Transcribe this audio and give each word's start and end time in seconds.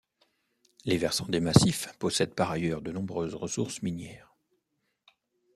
Les 0.83 0.97
versants 0.97 1.27
des 1.27 1.39
massifs 1.39 1.93
possèdent 1.99 2.33
par 2.33 2.49
ailleurs 2.49 2.81
de 2.81 2.91
nombreuses 2.91 3.35
ressources 3.35 3.83
minières. 3.83 4.33